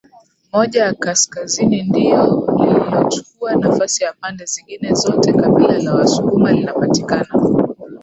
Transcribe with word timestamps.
moja 0.53 0.83
ya 0.85 0.93
Kaskazini 0.93 1.83
ndio 1.83 2.47
lililochukua 2.59 3.55
nafasi 3.55 4.03
ya 4.03 4.13
pande 4.13 4.45
zingine 4.45 4.93
zoteKabila 4.93 5.77
la 5.77 5.95
wasukuma 5.95 6.51
linapatikana 6.51 7.49